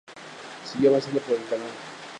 Siguió 0.65 0.89
avanzando 0.89 1.19
por 1.19 1.35
el 1.37 1.45
canal. 1.47 1.69